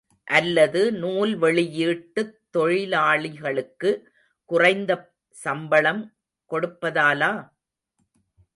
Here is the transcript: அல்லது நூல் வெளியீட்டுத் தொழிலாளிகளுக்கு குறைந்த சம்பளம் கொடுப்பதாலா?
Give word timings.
அல்லது 0.27 0.91
நூல் 0.93 1.37
வெளியீட்டுத் 1.37 2.31
தொழிலாளிகளுக்கு 2.57 3.89
குறைந்த 4.49 4.91
சம்பளம் 5.35 6.03
கொடுப்பதாலா? 6.51 7.31